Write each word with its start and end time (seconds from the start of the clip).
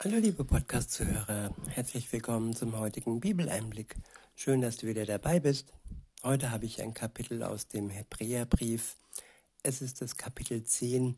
Hallo 0.00 0.18
liebe 0.18 0.44
Podcast-Zuhörer, 0.44 1.52
herzlich 1.70 2.12
willkommen 2.12 2.54
zum 2.54 2.78
heutigen 2.78 3.18
Bibeleinblick. 3.18 3.96
Schön, 4.36 4.60
dass 4.60 4.76
du 4.76 4.86
wieder 4.86 5.04
dabei 5.04 5.40
bist. 5.40 5.72
Heute 6.22 6.52
habe 6.52 6.66
ich 6.66 6.80
ein 6.80 6.94
Kapitel 6.94 7.42
aus 7.42 7.66
dem 7.66 7.90
Hebräerbrief. 7.90 8.94
Es 9.64 9.82
ist 9.82 10.00
das 10.00 10.16
Kapitel 10.16 10.62
10 10.62 11.16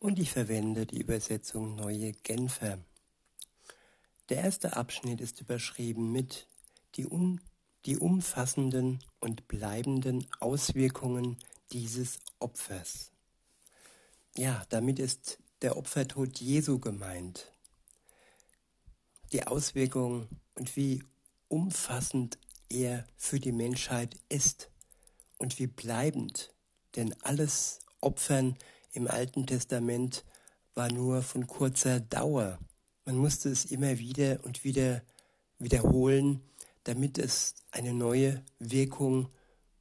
und 0.00 0.18
ich 0.18 0.30
verwende 0.30 0.86
die 0.86 0.98
Übersetzung 0.98 1.74
Neue 1.74 2.12
Genfer. 2.12 2.78
Der 4.30 4.38
erste 4.38 4.78
Abschnitt 4.78 5.20
ist 5.20 5.42
überschrieben 5.42 6.10
mit 6.10 6.46
die, 6.94 7.06
un 7.06 7.38
die 7.84 7.98
umfassenden 7.98 9.04
und 9.20 9.46
bleibenden 9.46 10.26
Auswirkungen 10.40 11.36
dieses 11.70 12.18
Opfers. 12.38 13.10
Ja, 14.38 14.64
damit 14.70 14.98
ist 15.00 15.36
der 15.60 15.76
Opfertod 15.76 16.40
Jesu 16.40 16.78
gemeint 16.78 17.51
die 19.32 19.46
Auswirkungen 19.46 20.28
und 20.54 20.76
wie 20.76 21.02
umfassend 21.48 22.38
er 22.68 23.06
für 23.16 23.40
die 23.40 23.52
Menschheit 23.52 24.16
ist 24.28 24.70
und 25.38 25.58
wie 25.58 25.66
bleibend, 25.66 26.54
denn 26.96 27.14
alles 27.22 27.80
Opfern 28.00 28.56
im 28.92 29.08
Alten 29.08 29.46
Testament 29.46 30.24
war 30.74 30.90
nur 30.90 31.22
von 31.22 31.46
kurzer 31.46 32.00
Dauer. 32.00 32.58
Man 33.04 33.16
musste 33.16 33.48
es 33.50 33.64
immer 33.66 33.98
wieder 33.98 34.40
und 34.44 34.64
wieder 34.64 35.02
wiederholen, 35.58 36.40
damit 36.84 37.18
es 37.18 37.54
eine 37.70 37.92
neue 37.92 38.44
Wirkung 38.58 39.28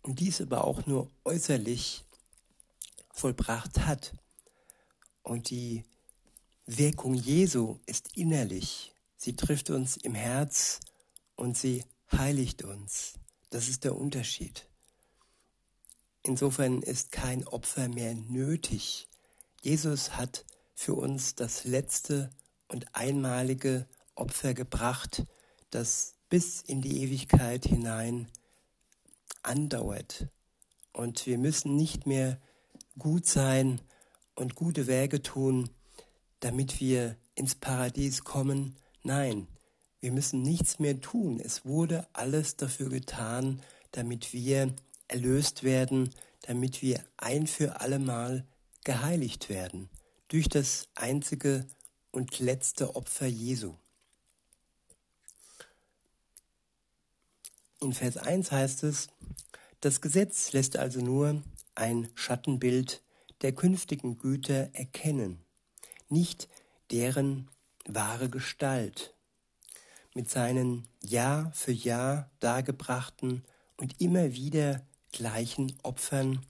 und 0.02 0.20
dies 0.20 0.42
aber 0.42 0.64
auch 0.66 0.86
nur 0.86 1.10
äußerlich 1.24 2.06
vollbracht 3.14 3.80
hat. 3.86 4.14
Und 5.24 5.50
die 5.50 5.84
Wirkung 6.66 7.14
Jesu 7.14 7.80
ist 7.86 8.18
innerlich. 8.18 8.91
Sie 9.24 9.36
trifft 9.36 9.70
uns 9.70 9.98
im 9.98 10.16
Herz 10.16 10.80
und 11.36 11.56
sie 11.56 11.86
heiligt 12.12 12.64
uns. 12.64 13.20
Das 13.52 13.70
ist 13.70 13.84
der 13.84 13.96
Unterschied. 13.96 14.68
Insofern 16.24 16.82
ist 16.82 17.12
kein 17.12 17.46
Opfer 17.48 17.88
mehr 17.88 18.16
nötig. 18.16 19.08
Jesus 19.62 20.18
hat 20.18 20.44
für 20.74 20.96
uns 20.96 21.36
das 21.36 21.66
letzte 21.66 22.32
und 22.68 22.96
einmalige 22.96 23.88
Opfer 24.16 24.56
gebracht, 24.56 25.24
das 25.70 26.16
bis 26.30 26.64
in 26.64 26.82
die 26.82 27.04
Ewigkeit 27.04 27.66
hinein 27.66 28.28
andauert. 29.44 30.30
Und 30.94 31.28
wir 31.28 31.38
müssen 31.38 31.76
nicht 31.76 32.08
mehr 32.08 32.42
gut 32.98 33.28
sein 33.28 33.82
und 34.34 34.56
gute 34.56 34.88
Werke 34.88 35.22
tun, 35.22 35.70
damit 36.40 36.80
wir 36.80 37.18
ins 37.36 37.54
Paradies 37.54 38.24
kommen, 38.24 38.78
Nein, 39.04 39.48
wir 40.00 40.12
müssen 40.12 40.42
nichts 40.42 40.80
mehr 40.80 41.00
tun. 41.02 41.40
Es 41.40 41.66
wurde 41.66 42.08
alles 42.14 42.56
dafür 42.56 42.90
getan, 42.90 43.62
damit 43.92 44.34
wir 44.34 44.74
erlöst 45.08 45.64
werden, 45.64 46.14
damit 46.42 46.82
wir 46.82 47.04
ein 47.18 47.48
für 47.48 47.82
allemal 47.82 48.46
geheiligt 48.84 49.50
werden 49.50 49.90
durch 50.28 50.48
das 50.48 50.88
einzige 50.96 51.68
und 52.12 52.40
letzte 52.40 52.96
Opfer 52.96 53.28
Jesu. 53.28 53.76
In 57.82 57.94
Vers 57.94 58.18
1 58.18 58.52
heißt 58.52 58.84
es, 58.84 59.08
das 59.82 60.02
Gesetz 60.02 60.52
lässt 60.54 60.78
also 60.78 61.02
nur 61.02 61.42
ein 61.74 62.10
Schattenbild 62.14 63.02
der 63.42 63.54
künftigen 63.54 64.20
Güter 64.20 64.70
erkennen, 64.74 65.44
nicht 66.08 66.48
deren 66.92 67.50
wahre 67.96 68.30
Gestalt. 68.30 69.14
Mit 70.14 70.30
seinen 70.30 70.88
Jahr 71.02 71.52
für 71.54 71.72
Jahr 71.72 72.30
dargebrachten 72.40 73.44
und 73.78 74.02
immer 74.02 74.34
wieder 74.34 74.86
gleichen 75.12 75.78
Opfern 75.84 76.46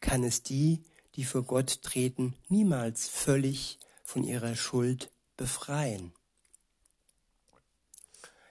kann 0.00 0.24
es 0.24 0.42
die, 0.42 0.82
die 1.14 1.24
vor 1.24 1.42
Gott 1.42 1.82
treten, 1.82 2.34
niemals 2.48 3.08
völlig 3.08 3.78
von 4.04 4.24
ihrer 4.24 4.56
Schuld 4.56 5.10
befreien. 5.36 6.12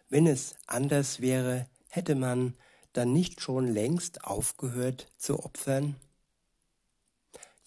Wenn 0.09 0.25
es 0.25 0.55
anders 0.65 1.19
wäre, 1.21 1.67
hätte 1.89 2.15
man 2.15 2.55
dann 2.93 3.13
nicht 3.13 3.41
schon 3.41 3.67
längst 3.67 4.23
aufgehört 4.23 5.07
zu 5.17 5.43
opfern? 5.43 5.95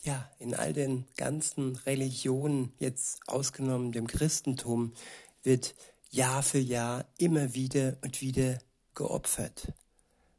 Ja, 0.03 0.29
in 0.39 0.55
all 0.55 0.73
den 0.73 1.05
ganzen 1.17 1.77
Religionen, 1.77 2.73
jetzt 2.79 3.21
ausgenommen 3.29 3.93
dem 3.93 4.07
Christentum, 4.07 4.93
wird 5.43 5.75
Jahr 6.11 6.43
für 6.43 6.59
Jahr 6.59 7.07
immer 7.19 7.55
wieder 7.55 7.97
und 8.03 8.21
wieder 8.21 8.59
geopfert. 8.95 9.73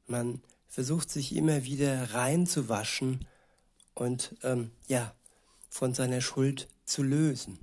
Man 0.06 0.42
versucht 0.68 1.10
sich 1.10 1.36
immer 1.36 1.64
wieder 1.64 2.14
reinzuwaschen 2.14 3.26
und 3.94 4.36
ähm, 4.44 4.72
ja, 4.88 5.16
von 5.70 5.94
seiner 5.94 6.22
Schuld 6.22 6.68
zu 6.86 7.02
lösen. 7.02 7.58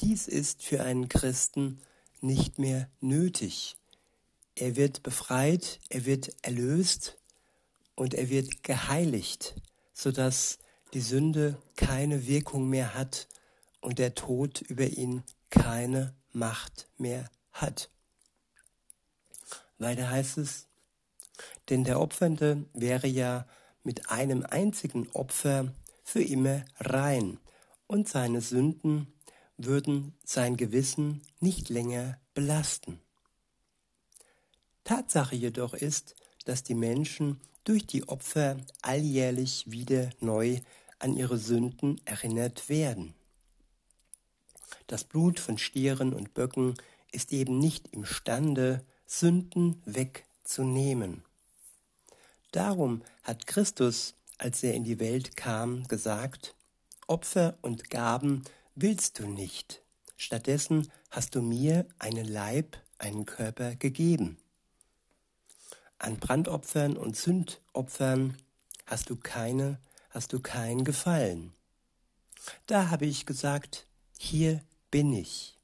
Dies 0.00 0.26
ist 0.26 0.62
für 0.62 0.82
einen 0.82 1.08
Christen 1.08 1.80
nicht 2.20 2.58
mehr 2.58 2.88
nötig. 3.00 3.76
Er 4.54 4.74
wird 4.76 5.02
befreit, 5.02 5.80
er 5.88 6.06
wird 6.06 6.34
erlöst 6.42 7.18
und 7.94 8.14
er 8.14 8.30
wird 8.30 8.62
geheiligt 8.62 9.54
sodass 9.98 10.58
die 10.94 11.00
Sünde 11.00 11.60
keine 11.74 12.28
Wirkung 12.28 12.68
mehr 12.68 12.94
hat 12.94 13.26
und 13.80 13.98
der 13.98 14.14
Tod 14.14 14.60
über 14.60 14.86
ihn 14.86 15.24
keine 15.50 16.14
Macht 16.32 16.88
mehr 16.98 17.28
hat. 17.50 17.90
Weiter 19.78 20.08
heißt 20.08 20.38
es, 20.38 20.68
denn 21.68 21.82
der 21.82 21.98
Opfernde 21.98 22.64
wäre 22.74 23.08
ja 23.08 23.48
mit 23.82 24.08
einem 24.08 24.44
einzigen 24.44 25.10
Opfer 25.14 25.74
für 26.04 26.22
immer 26.22 26.64
rein 26.78 27.40
und 27.88 28.08
seine 28.08 28.40
Sünden 28.40 29.12
würden 29.56 30.16
sein 30.24 30.56
Gewissen 30.56 31.22
nicht 31.40 31.70
länger 31.70 32.20
belasten. 32.34 33.00
Tatsache 34.84 35.34
jedoch 35.34 35.74
ist, 35.74 36.14
dass 36.44 36.62
die 36.62 36.76
Menschen 36.76 37.40
durch 37.68 37.86
die 37.86 38.08
Opfer 38.08 38.56
alljährlich 38.80 39.70
wieder 39.70 40.08
neu 40.20 40.60
an 40.98 41.14
ihre 41.14 41.36
Sünden 41.36 42.00
erinnert 42.06 42.70
werden. 42.70 43.12
Das 44.86 45.04
Blut 45.04 45.38
von 45.38 45.58
Stieren 45.58 46.14
und 46.14 46.32
Böcken 46.32 46.74
ist 47.12 47.30
eben 47.30 47.58
nicht 47.58 47.88
imstande, 47.88 48.86
Sünden 49.06 49.82
wegzunehmen. 49.84 51.22
Darum 52.52 53.02
hat 53.22 53.46
Christus, 53.46 54.14
als 54.38 54.62
er 54.62 54.72
in 54.72 54.84
die 54.84 54.98
Welt 54.98 55.36
kam, 55.36 55.86
gesagt, 55.88 56.54
Opfer 57.06 57.58
und 57.60 57.90
Gaben 57.90 58.44
willst 58.76 59.18
du 59.18 59.26
nicht, 59.26 59.82
stattdessen 60.16 60.90
hast 61.10 61.34
du 61.34 61.42
mir 61.42 61.86
einen 61.98 62.26
Leib, 62.26 62.78
einen 62.96 63.26
Körper 63.26 63.76
gegeben. 63.76 64.38
An 65.98 66.18
Brandopfern 66.18 66.96
und 66.96 67.16
Sündopfern 67.16 68.36
hast 68.86 69.10
du 69.10 69.16
keine, 69.16 69.80
hast 70.10 70.32
du 70.32 70.40
kein 70.40 70.84
Gefallen. 70.84 71.52
Da 72.66 72.90
habe 72.90 73.06
ich 73.06 73.26
gesagt, 73.26 73.86
hier 74.16 74.62
bin 74.90 75.12
ich. 75.12 75.58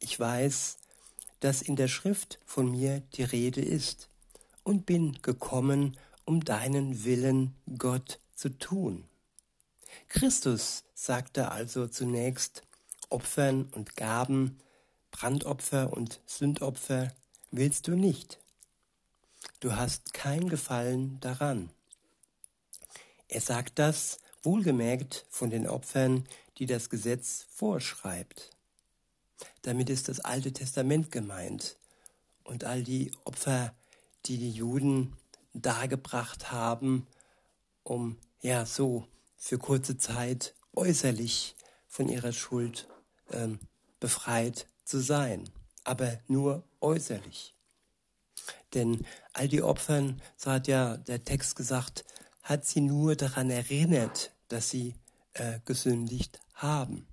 Ich 0.00 0.20
weiß, 0.20 0.76
dass 1.40 1.62
in 1.62 1.76
der 1.76 1.88
Schrift 1.88 2.38
von 2.44 2.70
mir 2.70 3.00
die 3.14 3.22
Rede 3.22 3.62
ist 3.62 4.08
und 4.64 4.84
bin 4.84 5.20
gekommen, 5.22 5.96
um 6.26 6.44
deinen 6.44 7.04
Willen, 7.04 7.54
Gott, 7.78 8.18
zu 8.34 8.50
tun. 8.50 9.04
Christus 10.08 10.84
sagte 10.94 11.50
also 11.50 11.86
zunächst, 11.86 12.62
Opfern 13.08 13.64
und 13.72 13.96
Gaben, 13.96 14.58
Brandopfer 15.10 15.92
und 15.92 16.20
Sündopfer 16.26 17.12
willst 17.50 17.88
du 17.88 17.92
nicht. 17.92 18.38
Du 19.64 19.74
hast 19.74 20.12
kein 20.12 20.50
Gefallen 20.50 21.18
daran. 21.20 21.70
Er 23.28 23.40
sagt 23.40 23.78
das 23.78 24.18
wohlgemerkt 24.42 25.24
von 25.30 25.48
den 25.48 25.66
Opfern, 25.66 26.28
die 26.58 26.66
das 26.66 26.90
Gesetz 26.90 27.46
vorschreibt. 27.48 28.50
Damit 29.62 29.88
ist 29.88 30.10
das 30.10 30.20
Alte 30.20 30.52
Testament 30.52 31.10
gemeint 31.10 31.78
und 32.42 32.64
all 32.64 32.82
die 32.82 33.10
Opfer, 33.24 33.72
die 34.26 34.36
die 34.36 34.50
Juden 34.50 35.16
dargebracht 35.54 36.52
haben, 36.52 37.06
um 37.84 38.18
ja 38.42 38.66
so 38.66 39.08
für 39.38 39.56
kurze 39.56 39.96
Zeit 39.96 40.54
äußerlich 40.74 41.56
von 41.88 42.10
ihrer 42.10 42.32
Schuld 42.32 42.86
ähm, 43.30 43.58
befreit 43.98 44.66
zu 44.84 44.98
sein, 45.00 45.48
aber 45.84 46.18
nur 46.28 46.64
äußerlich. 46.82 47.54
Denn 48.74 49.06
all 49.32 49.48
die 49.48 49.62
Opfern, 49.62 50.20
so 50.36 50.50
hat 50.50 50.68
ja 50.68 50.96
der 50.96 51.24
Text 51.24 51.56
gesagt, 51.56 52.04
hat 52.42 52.64
sie 52.64 52.80
nur 52.80 53.16
daran 53.16 53.50
erinnert, 53.50 54.32
dass 54.48 54.70
sie 54.70 54.94
äh, 55.32 55.60
gesündigt 55.64 56.40
haben. 56.54 57.06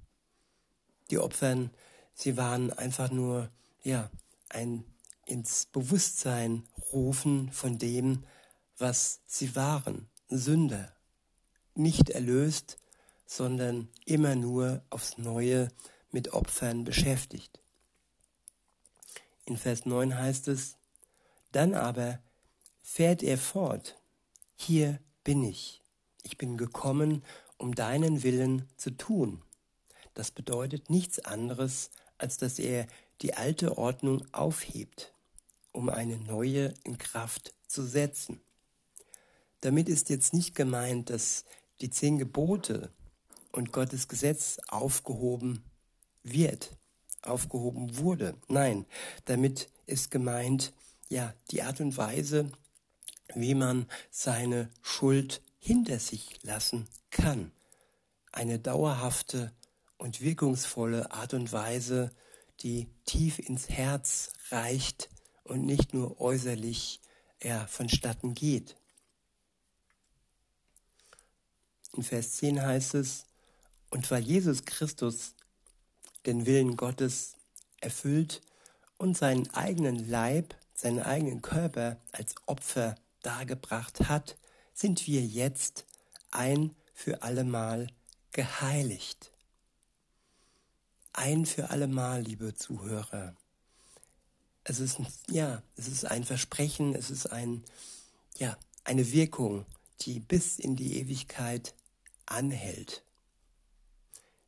Die 1.09 1.19
Opfern, 1.19 1.71
sie 2.13 2.37
waren 2.37 2.71
einfach 2.73 3.11
nur, 3.11 3.49
ja, 3.83 4.09
ein 4.49 4.85
ins 5.25 5.67
Bewusstsein 5.67 6.67
rufen 6.91 7.51
von 7.51 7.77
dem, 7.77 8.25
was 8.77 9.21
sie 9.25 9.55
waren, 9.55 10.09
Sünder, 10.29 10.93
nicht 11.75 12.09
erlöst, 12.09 12.77
sondern 13.25 13.87
immer 14.05 14.35
nur 14.35 14.83
aufs 14.89 15.17
Neue 15.17 15.69
mit 16.11 16.33
Opfern 16.33 16.83
beschäftigt. 16.83 17.59
In 19.45 19.57
Vers 19.57 19.85
9 19.85 20.17
heißt 20.17 20.49
es, 20.49 20.75
dann 21.51 21.73
aber 21.73 22.19
fährt 22.81 23.23
er 23.23 23.37
fort, 23.37 23.99
hier 24.55 24.99
bin 25.23 25.43
ich, 25.43 25.81
ich 26.23 26.37
bin 26.37 26.57
gekommen, 26.57 27.23
um 27.57 27.75
deinen 27.75 28.23
Willen 28.23 28.67
zu 28.77 28.91
tun. 28.91 29.43
Das 30.13 30.31
bedeutet 30.31 30.89
nichts 30.89 31.19
anderes, 31.19 31.89
als 32.17 32.37
dass 32.37 32.59
er 32.59 32.87
die 33.21 33.33
alte 33.33 33.77
Ordnung 33.77 34.25
aufhebt, 34.33 35.13
um 35.71 35.89
eine 35.89 36.17
neue 36.17 36.73
in 36.83 36.97
Kraft 36.97 37.53
zu 37.67 37.83
setzen. 37.83 38.41
Damit 39.61 39.89
ist 39.89 40.09
jetzt 40.09 40.33
nicht 40.33 40.55
gemeint, 40.55 41.09
dass 41.09 41.45
die 41.81 41.89
zehn 41.89 42.17
Gebote 42.17 42.91
und 43.51 43.71
Gottes 43.71 44.07
Gesetz 44.07 44.57
aufgehoben 44.67 45.63
wird, 46.23 46.77
aufgehoben 47.21 47.97
wurde. 47.97 48.35
Nein, 48.47 48.85
damit 49.25 49.69
ist 49.85 50.09
gemeint, 50.11 50.73
ja, 51.11 51.33
die 51.51 51.61
Art 51.61 51.81
und 51.81 51.97
Weise, 51.97 52.49
wie 53.35 53.53
man 53.53 53.85
seine 54.09 54.69
Schuld 54.81 55.41
hinter 55.59 55.99
sich 55.99 56.41
lassen 56.41 56.87
kann. 57.09 57.51
Eine 58.31 58.59
dauerhafte 58.59 59.51
und 59.97 60.21
wirkungsvolle 60.21 61.11
Art 61.11 61.33
und 61.33 61.51
Weise, 61.51 62.11
die 62.61 62.87
tief 63.05 63.39
ins 63.39 63.67
Herz 63.67 64.31
reicht 64.51 65.09
und 65.43 65.65
nicht 65.65 65.93
nur 65.93 66.21
äußerlich 66.21 67.01
ja, 67.43 67.67
vonstatten 67.67 68.33
geht. 68.33 68.77
In 71.93 72.03
Vers 72.03 72.37
10 72.37 72.61
heißt 72.61 72.95
es, 72.95 73.25
und 73.89 74.09
weil 74.09 74.23
Jesus 74.23 74.63
Christus 74.63 75.35
den 76.25 76.45
Willen 76.45 76.77
Gottes 76.77 77.35
erfüllt 77.81 78.41
und 78.97 79.17
seinen 79.17 79.49
eigenen 79.53 80.07
Leib, 80.07 80.55
seinen 80.81 81.03
eigenen 81.03 81.41
Körper 81.41 81.97
als 82.11 82.35
Opfer 82.47 82.95
dargebracht 83.21 84.09
hat, 84.09 84.35
sind 84.73 85.05
wir 85.05 85.21
jetzt 85.21 85.85
ein 86.31 86.75
für 86.93 87.21
allemal 87.21 87.87
geheiligt. 88.31 89.31
Ein 91.13 91.45
für 91.45 91.69
allemal, 91.69 92.21
liebe 92.21 92.55
Zuhörer. 92.55 93.35
Es 94.63 94.79
ist, 94.79 94.99
ja, 95.29 95.61
es 95.75 95.87
ist 95.87 96.05
ein 96.05 96.23
Versprechen, 96.23 96.95
es 96.95 97.11
ist 97.11 97.27
ein, 97.27 97.63
ja, 98.37 98.57
eine 98.83 99.11
Wirkung, 99.11 99.65
die 100.01 100.19
bis 100.19 100.57
in 100.57 100.75
die 100.75 100.99
Ewigkeit 100.99 101.75
anhält. 102.25 103.03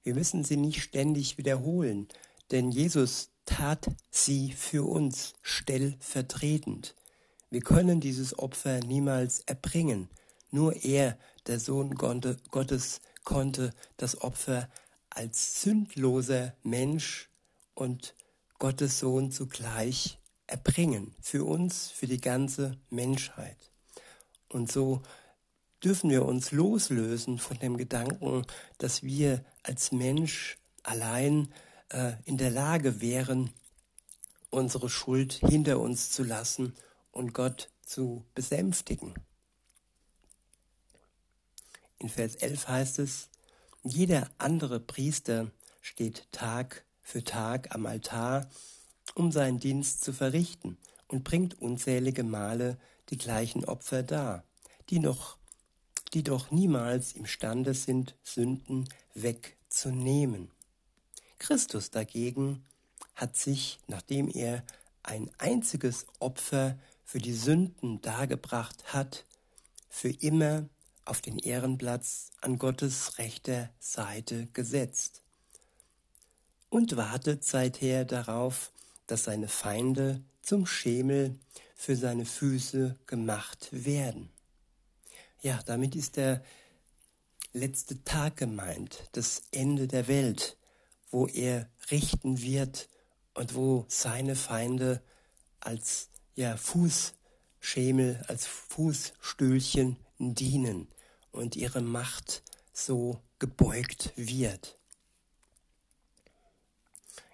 Wir 0.01 0.15
müssen 0.15 0.43
sie 0.43 0.57
nicht 0.57 0.81
ständig 0.81 1.37
wiederholen, 1.37 2.07
denn 2.51 2.71
Jesus 2.71 3.29
tat 3.45 3.87
sie 4.11 4.51
für 4.51 4.87
uns 4.87 5.33
stellvertretend. 5.41 6.95
Wir 7.49 7.61
können 7.61 7.99
dieses 7.99 8.37
Opfer 8.39 8.79
niemals 8.79 9.41
erbringen. 9.41 10.09
Nur 10.51 10.83
er, 10.83 11.17
der 11.47 11.59
Sohn 11.59 11.95
Gottes, 11.95 13.01
konnte 13.23 13.73
das 13.97 14.21
Opfer 14.21 14.69
als 15.09 15.61
sündloser 15.61 16.53
Mensch 16.63 17.29
und 17.75 18.15
Gottes 18.59 18.99
Sohn 18.99 19.31
zugleich 19.31 20.19
erbringen. 20.47 21.15
Für 21.21 21.43
uns, 21.43 21.89
für 21.89 22.07
die 22.07 22.21
ganze 22.21 22.77
Menschheit. 22.89 23.57
Und 24.49 24.71
so 24.71 25.01
dürfen 25.83 26.09
wir 26.09 26.25
uns 26.25 26.51
loslösen 26.51 27.39
von 27.39 27.59
dem 27.59 27.77
Gedanken, 27.77 28.45
dass 28.77 29.03
wir 29.03 29.43
als 29.63 29.91
Mensch 29.91 30.57
allein 30.83 31.49
äh, 31.93 32.13
in 32.25 32.37
der 32.37 32.49
Lage 32.49 33.01
wären, 33.01 33.51
unsere 34.49 34.89
Schuld 34.89 35.33
hinter 35.33 35.79
uns 35.79 36.11
zu 36.11 36.23
lassen 36.23 36.75
und 37.11 37.33
Gott 37.33 37.69
zu 37.85 38.25
besänftigen. 38.35 39.13
In 41.99 42.09
Vers 42.09 42.35
11 42.35 42.67
heißt 42.67 42.99
es, 42.99 43.29
jeder 43.83 44.29
andere 44.37 44.79
Priester 44.79 45.51
steht 45.81 46.27
Tag 46.31 46.83
für 47.01 47.23
Tag 47.23 47.73
am 47.73 47.85
Altar, 47.85 48.49
um 49.15 49.31
seinen 49.31 49.59
Dienst 49.59 50.03
zu 50.03 50.13
verrichten 50.13 50.77
und 51.07 51.23
bringt 51.23 51.61
unzählige 51.61 52.23
Male 52.23 52.77
die 53.09 53.17
gleichen 53.17 53.65
Opfer 53.65 54.03
dar, 54.03 54.43
die 54.89 54.99
noch 54.99 55.37
die 56.13 56.23
doch 56.23 56.51
niemals 56.51 57.13
imstande 57.13 57.73
sind, 57.73 58.15
Sünden 58.23 58.87
wegzunehmen. 59.15 60.51
Christus 61.43 61.91
dagegen 61.91 62.63
hat 63.15 63.35
sich, 63.35 63.77
nachdem 63.87 64.29
er 64.29 64.63
ein 65.03 65.29
einziges 65.39 66.05
Opfer 66.19 66.79
für 67.03 67.19
die 67.19 67.33
Sünden 67.33 67.99
dargebracht 68.01 68.93
hat, 68.93 69.25
für 69.89 70.09
immer 70.09 70.69
auf 71.03 71.19
den 71.19 71.37
Ehrenplatz 71.37 72.31
an 72.39 72.57
Gottes 72.57 73.17
rechter 73.17 73.69
Seite 73.77 74.47
gesetzt 74.53 75.21
und 76.69 76.95
wartet 76.95 77.43
seither 77.43 78.05
darauf, 78.05 78.71
dass 79.05 79.25
seine 79.25 79.49
Feinde 79.49 80.21
zum 80.41 80.65
Schemel 80.65 81.37
für 81.75 81.97
seine 81.97 82.25
Füße 82.25 82.97
gemacht 83.05 83.67
werden. 83.71 84.29
Ja, 85.41 85.59
damit 85.65 85.97
ist 85.97 86.15
der 86.15 86.41
letzte 87.51 88.01
Tag 88.05 88.37
gemeint, 88.37 89.09
das 89.11 89.41
Ende 89.51 89.89
der 89.89 90.07
Welt, 90.07 90.55
wo 91.13 91.27
er 91.27 91.69
richten 91.91 92.41
wird 92.41 92.89
und 93.35 93.53
wo 93.53 93.85
seine 93.87 94.35
Feinde 94.35 94.99
als 95.59 96.09
ja, 96.33 96.57
Fußschemel, 96.57 98.25
als 98.27 98.47
Fußstühlchen 98.47 99.97
dienen 100.17 100.87
und 101.31 101.55
ihre 101.55 101.81
Macht 101.81 102.41
so 102.73 103.21
gebeugt 103.37 104.11
wird. 104.15 104.79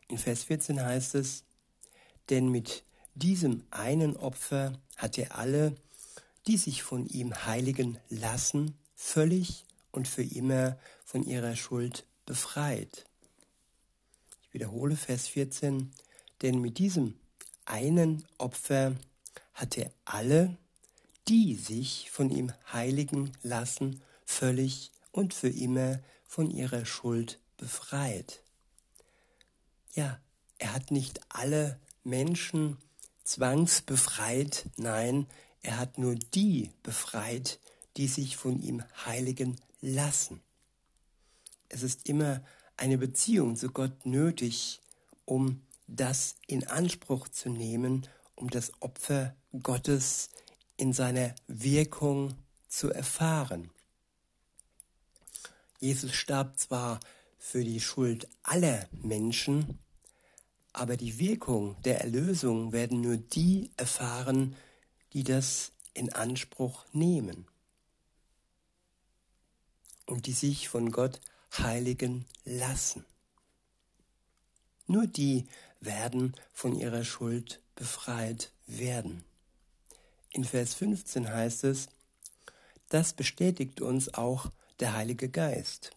In 0.09 0.17
Vers 0.17 0.43
14 0.43 0.83
heißt 0.83 1.15
es, 1.15 1.45
denn 2.29 2.49
mit 2.49 2.83
diesem 3.15 3.63
einen 3.71 4.17
Opfer 4.17 4.73
hat 4.97 5.17
er 5.17 5.37
alle, 5.37 5.73
die 6.47 6.57
sich 6.57 6.83
von 6.83 7.05
ihm 7.07 7.45
heiligen 7.45 7.97
lassen, 8.09 8.77
völlig 8.95 9.63
und 9.91 10.05
für 10.05 10.23
immer 10.23 10.77
von 11.05 11.23
ihrer 11.23 11.55
Schuld 11.55 12.05
befreit. 12.25 13.08
Ich 14.49 14.55
wiederhole 14.55 14.95
Vers 14.95 15.27
14, 15.27 15.91
denn 16.41 16.59
mit 16.59 16.79
diesem 16.79 17.13
einen 17.65 18.25
Opfer 18.39 18.95
hat 19.53 19.77
er 19.77 19.91
alle, 20.05 20.57
die 21.27 21.53
sich 21.53 22.09
von 22.09 22.31
ihm 22.31 22.51
heiligen 22.73 23.31
lassen, 23.43 24.01
völlig 24.25 24.91
und 25.11 25.35
für 25.35 25.49
immer 25.49 25.99
von 26.25 26.49
ihrer 26.49 26.85
Schuld 26.85 27.39
befreit. 27.57 28.41
Ja, 29.93 30.19
er 30.57 30.73
hat 30.73 30.89
nicht 30.89 31.21
alle 31.29 31.79
Menschen 32.03 32.77
zwangsbefreit, 33.23 34.67
nein, 34.77 35.27
er 35.61 35.77
hat 35.77 35.99
nur 35.99 36.15
die 36.15 36.71
befreit, 36.81 37.59
die 37.97 38.07
sich 38.07 38.35
von 38.35 38.59
ihm 38.63 38.83
heiligen 39.05 39.61
lassen. 39.79 40.41
Es 41.67 41.83
ist 41.83 42.09
immer 42.09 42.41
eine 42.79 42.97
Beziehung 42.97 43.55
zu 43.57 43.69
Gott 43.69 44.05
nötig, 44.05 44.79
um 45.25 45.61
das 45.87 46.35
in 46.47 46.65
Anspruch 46.67 47.27
zu 47.27 47.49
nehmen, 47.49 48.07
um 48.35 48.49
das 48.49 48.71
Opfer 48.79 49.35
Gottes 49.61 50.29
in 50.77 50.93
seiner 50.93 51.35
Wirkung 51.47 52.35
zu 52.69 52.89
erfahren. 52.89 53.69
Jesus 55.79 56.13
starb 56.13 56.57
zwar 56.57 56.99
für 57.37 57.63
die 57.63 57.81
Schuld 57.81 58.27
aller 58.43 58.87
Menschen, 58.91 59.79
aber 60.71 60.95
die 60.95 61.19
Wirkung 61.19 61.81
der 61.83 62.01
Erlösung 62.01 62.71
werden 62.71 63.01
nur 63.01 63.17
die 63.17 63.71
erfahren, 63.75 64.55
die 65.13 65.23
das 65.23 65.73
in 65.93 66.13
Anspruch 66.13 66.85
nehmen 66.93 67.45
und 70.05 70.27
die 70.27 70.33
sich 70.33 70.69
von 70.69 70.91
Gott 70.91 71.19
heiligen 71.57 72.25
lassen. 72.45 73.05
Nur 74.87 75.07
die 75.07 75.47
werden 75.81 76.35
von 76.53 76.75
ihrer 76.75 77.03
Schuld 77.03 77.61
befreit 77.75 78.51
werden. 78.67 79.23
In 80.31 80.43
Vers 80.43 80.73
15 80.75 81.29
heißt 81.29 81.63
es, 81.63 81.87
das 82.89 83.13
bestätigt 83.13 83.81
uns 83.81 84.13
auch 84.13 84.51
der 84.79 84.93
Heilige 84.93 85.29
Geist. 85.29 85.91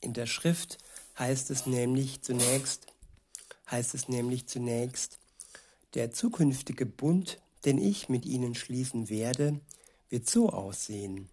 In 0.00 0.12
der 0.12 0.26
Schrift 0.26 0.78
heißt 1.18 1.50
es 1.50 1.66
nämlich 1.66 2.22
zunächst, 2.22 2.86
heißt 3.70 3.94
es 3.94 4.08
nämlich 4.08 4.46
zunächst, 4.46 5.18
der 5.94 6.12
zukünftige 6.12 6.86
Bund, 6.86 7.38
den 7.64 7.78
ich 7.78 8.08
mit 8.08 8.26
ihnen 8.26 8.54
schließen 8.54 9.08
werde, 9.08 9.60
wird 10.10 10.28
so 10.28 10.50
aussehen. 10.50 11.28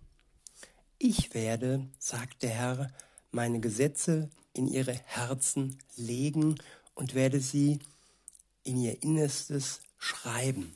Ich 0.98 1.34
werde, 1.34 1.88
sagt 2.00 2.44
der 2.44 2.52
Herr, 2.52 2.92
meine 3.36 3.60
Gesetze 3.60 4.30
in 4.54 4.68
ihre 4.68 4.94
Herzen 4.94 5.77
legen 5.98 6.56
und 6.96 7.13
werde 7.13 7.42
sie 7.42 7.80
in 8.63 8.77
ihr 8.77 9.04
Innerstes 9.04 9.82
schreiben. 9.98 10.75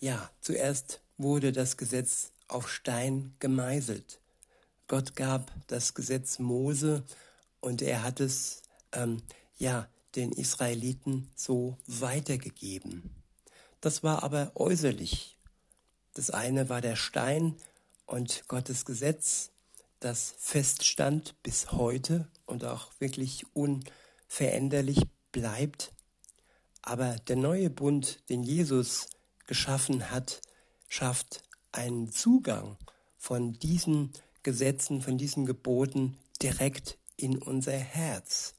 Ja, 0.00 0.30
zuerst 0.40 1.00
wurde 1.16 1.52
das 1.52 1.76
Gesetz 1.76 2.32
auf 2.48 2.68
Stein 2.68 3.34
gemeißelt. 3.38 4.20
Gott 4.88 5.14
gab 5.14 5.52
das 5.68 5.94
Gesetz 5.94 6.40
Mose 6.40 7.04
und 7.60 7.80
er 7.80 8.02
hat 8.02 8.18
es 8.18 8.62
ähm, 8.92 9.22
ja 9.56 9.88
den 10.16 10.32
Israeliten 10.32 11.30
so 11.36 11.78
weitergegeben. 11.86 13.14
Das 13.80 14.02
war 14.02 14.24
aber 14.24 14.50
äußerlich. 14.56 15.38
Das 16.14 16.30
eine 16.30 16.68
war 16.68 16.80
der 16.80 16.96
Stein 16.96 17.54
und 18.06 18.48
Gottes 18.48 18.84
Gesetz, 18.84 19.52
das 20.00 20.34
feststand 20.38 21.34
bis 21.42 21.72
heute 21.72 22.28
und 22.46 22.64
auch 22.64 22.90
wirklich 22.98 23.44
unveränderlich 23.54 25.02
bleibt. 25.30 25.92
Aber 26.82 27.16
der 27.28 27.36
neue 27.36 27.70
Bund, 27.70 28.28
den 28.28 28.42
Jesus 28.42 29.08
geschaffen 29.46 30.10
hat, 30.10 30.40
schafft 30.88 31.42
einen 31.72 32.10
Zugang 32.10 32.76
von 33.16 33.52
diesen 33.52 34.12
Gesetzen, 34.42 35.02
von 35.02 35.18
diesen 35.18 35.44
Geboten 35.44 36.16
direkt 36.42 36.98
in 37.16 37.36
unser 37.38 37.72
Herz. 37.72 38.54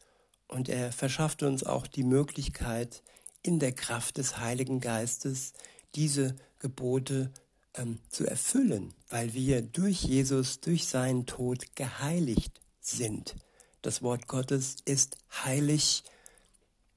Und 0.48 0.70
er 0.70 0.92
verschafft 0.92 1.44
uns 1.44 1.64
auch 1.64 1.88
die 1.88 2.04
Möglichkeit, 2.04 3.02
in 3.42 3.60
der 3.60 3.72
Kraft 3.72 4.18
des 4.18 4.38
Heiligen 4.38 4.80
Geistes 4.80 5.54
diese 5.96 6.36
Gebote 6.60 7.32
ähm, 7.76 8.00
zu 8.10 8.26
erfüllen, 8.26 8.94
weil 9.10 9.34
wir 9.34 9.62
durch 9.62 10.04
Jesus, 10.04 10.60
durch 10.60 10.88
seinen 10.88 11.26
Tod 11.26 11.76
geheiligt 11.76 12.60
sind. 12.80 13.36
Das 13.82 14.02
Wort 14.02 14.28
Gottes 14.28 14.78
ist 14.86 15.18
heilig, 15.44 16.04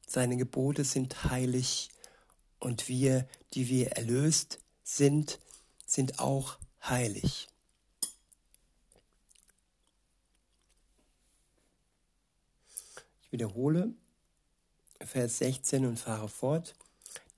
seine 0.07 0.37
Gebote 0.37 0.85
sind 0.85 1.25
heilig 1.25 1.91
und 2.61 2.89
wir, 2.89 3.27
die 3.55 3.69
wir 3.69 3.93
erlöst 3.93 4.59
sind, 4.83 5.41
sind 5.87 6.19
auch 6.19 6.59
heilig. 6.83 7.49
Ich 13.23 13.33
wiederhole 13.33 13.95
Vers 15.01 15.39
16 15.39 15.87
und 15.87 15.99
fahre 15.99 16.29
fort. 16.29 16.75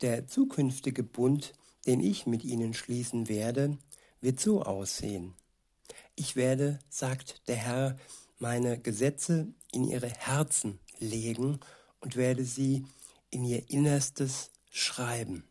Der 0.03 0.27
zukünftige 0.27 1.03
Bund, 1.03 1.55
den 1.87 2.01
ich 2.01 2.27
mit 2.27 2.45
ihnen 2.45 2.75
schließen 2.75 3.29
werde, 3.29 3.79
wird 4.21 4.41
so 4.41 4.63
aussehen. 4.63 5.35
Ich 6.15 6.37
werde, 6.37 6.79
sagt 6.89 7.47
der 7.49 7.57
Herr, 7.57 7.97
meine 8.39 8.79
Gesetze 8.79 9.49
in 9.73 9.85
ihre 9.85 10.09
Herzen 10.09 10.79
legen 10.99 11.61
und 12.01 12.17
werde 12.17 12.45
sie 12.45 12.85
in 13.31 13.45
ihr 13.45 13.71
Innerstes 13.71 14.51
schreiben. 14.71 15.45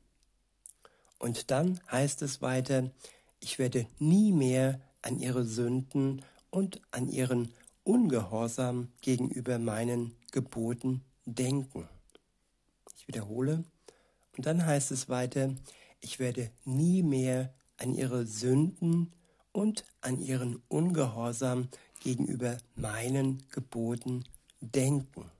Und 1.19 1.51
dann 1.51 1.79
heißt 1.91 2.21
es 2.21 2.41
weiter, 2.41 2.91
ich 3.39 3.59
werde 3.59 3.87
nie 3.99 4.31
mehr 4.31 4.81
an 5.01 5.19
ihre 5.19 5.45
Sünden 5.45 6.23
und 6.49 6.81
an 6.91 7.07
ihren 7.07 7.53
Ungehorsam 7.83 8.91
gegenüber 9.01 9.59
meinen 9.59 10.15
Geboten 10.31 11.03
denken. 11.25 11.87
Ich 12.97 13.07
wiederhole. 13.07 13.63
Und 14.35 14.45
dann 14.45 14.65
heißt 14.65 14.91
es 14.91 15.09
weiter, 15.09 15.53
ich 16.05 16.19
werde 16.19 16.51
nie 16.65 17.01
mehr 17.01 17.51
an 17.77 17.95
ihre 17.95 18.27
Sünden 18.27 19.12
und 19.51 19.83
an 20.01 20.21
ihren 20.21 20.62
Ungehorsam 20.67 21.67
gegenüber 22.00 22.59
meinen 22.75 23.43
Geboten 23.50 24.24
denken. 24.62 25.31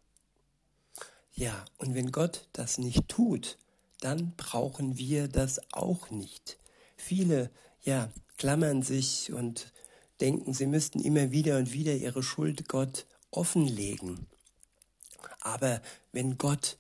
Ja, 1.34 1.66
und 1.78 1.94
wenn 1.94 2.12
Gott 2.12 2.50
das 2.52 2.80
nicht 2.80 3.08
tut, 3.08 3.60
dann 4.00 4.34
brauchen 4.38 4.98
wir 4.98 5.28
das 5.28 5.62
auch 5.72 6.10
nicht. 6.10 6.58
Viele, 6.98 7.52
ja, 7.84 8.12
klammern 8.38 8.82
sich 8.82 9.32
und 9.32 9.72
denken, 10.20 10.54
sie 10.54 10.66
müssten 10.66 11.00
immer 11.00 11.30
wieder 11.30 11.58
und 11.58 11.74
wieder 11.74 11.94
ihre 11.94 12.24
Schuld 12.24 12.68
Gott 12.68 13.06
offenlegen. 13.30 14.26
Aber 15.42 15.80
wenn 16.12 16.40
Gott 16.40 16.78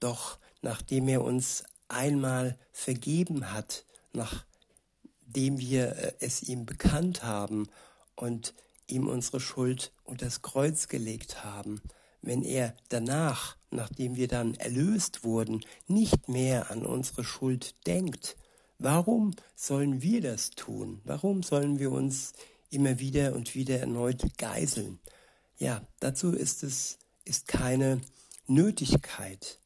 doch 0.00 0.40
nachdem 0.62 1.08
er 1.08 1.22
uns 1.22 1.64
einmal 1.90 2.58
vergeben 2.72 3.52
hat, 3.52 3.84
nachdem 4.12 5.58
wir 5.58 5.96
äh, 5.96 6.12
es 6.20 6.42
ihm 6.42 6.66
bekannt 6.66 7.22
haben 7.22 7.68
und 8.16 8.54
ihm 8.86 9.08
unsere 9.08 9.40
Schuld 9.40 9.92
unter 10.04 10.26
das 10.26 10.42
Kreuz 10.42 10.88
gelegt 10.88 11.44
haben, 11.44 11.80
wenn 12.22 12.42
er 12.42 12.74
danach, 12.88 13.56
nachdem 13.70 14.16
wir 14.16 14.28
dann 14.28 14.54
erlöst 14.54 15.24
wurden, 15.24 15.64
nicht 15.86 16.28
mehr 16.28 16.70
an 16.70 16.84
unsere 16.84 17.24
Schuld 17.24 17.74
denkt, 17.86 18.36
warum 18.78 19.34
sollen 19.54 20.02
wir 20.02 20.20
das 20.20 20.50
tun? 20.50 21.00
Warum 21.04 21.42
sollen 21.42 21.78
wir 21.78 21.92
uns 21.92 22.32
immer 22.70 22.98
wieder 22.98 23.34
und 23.34 23.54
wieder 23.54 23.78
erneut 23.78 24.22
geiseln? 24.38 24.98
Ja, 25.58 25.82
dazu 26.00 26.32
ist 26.32 26.62
es 26.62 26.98
ist 27.24 27.46
keine 27.46 28.00
Nötigkeit. 28.46 29.59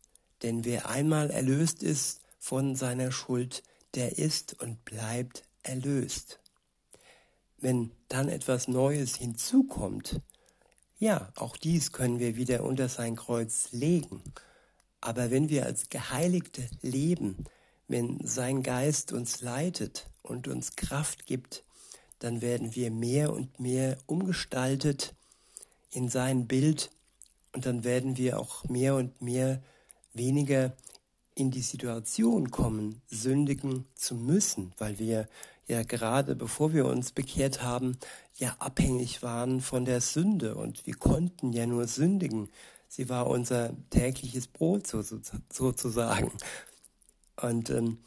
Denn 0.45 0.67
wer 0.67 0.91
einmal 0.91 1.31
erlöst 1.31 1.83
ist 1.83 2.21
von 2.39 2.77
seiner 2.77 3.11
Schuld, 3.11 3.63
der 3.95 4.19
ist 4.19 4.61
und 4.61 4.85
bleibt 4.85 5.43
erlöst. 5.63 6.39
Wenn 7.57 7.93
dann 8.09 8.29
etwas 8.29 8.69
Neues 8.69 9.17
hinzukommt, 9.17 10.21
ja, 10.99 11.33
auch 11.35 11.57
dies 11.57 11.93
können 11.93 12.19
wir 12.19 12.37
wieder 12.37 12.63
unter 12.63 12.91
sein 12.91 13.17
Kreuz 13.17 13.73
legen. 13.73 14.23
Aber 15.01 15.31
wenn 15.31 15.49
wir 15.49 15.65
als 15.65 15.89
Geheiligte 15.89 16.69
leben, 16.83 17.45
wenn 17.89 18.19
sein 18.27 18.63
Geist 18.63 19.13
uns 19.13 19.41
leitet 19.41 20.11
und 20.21 20.47
uns 20.47 20.77
Kraft 20.77 21.25
gibt, 21.25 21.65
dann 22.19 22.43
werden 22.43 22.75
wir 22.75 22.91
mehr 22.91 23.33
und 23.33 23.61
mehr 23.61 23.97
umgestaltet 24.05 25.15
in 25.91 26.11
sein 26.11 26.47
Bild 26.47 26.91
und 27.55 27.65
dann 27.65 27.83
werden 27.83 28.19
wir 28.19 28.39
auch 28.39 28.65
mehr 28.65 28.95
und 28.97 29.23
mehr 29.23 29.63
weniger 30.15 30.75
in 31.35 31.51
die 31.51 31.63
Situation 31.63 32.51
kommen, 32.51 33.03
sündigen 33.07 33.87
zu 33.95 34.15
müssen, 34.15 34.73
weil 34.79 34.99
wir 34.99 35.29
ja 35.67 35.83
gerade 35.83 36.37
bevor 36.37 36.73
wir 36.73 36.87
uns 36.87 37.13
bekehrt 37.13 37.63
haben, 37.63 37.99
ja 38.37 38.55
abhängig 38.59 39.23
waren 39.23 39.61
von 39.61 39.85
der 39.85 40.01
Sünde 40.01 40.55
und 40.55 40.87
wir 40.87 40.95
konnten 40.95 41.53
ja 41.53 41.67
nur 41.67 41.87
sündigen. 41.87 42.49
Sie 42.89 43.09
war 43.09 43.27
unser 43.27 43.75
tägliches 43.91 44.47
Brot 44.47 44.87
so, 44.87 45.03
so, 45.03 45.19
sozusagen. 45.51 46.31
Und 47.41 47.71
ähm, 47.71 47.99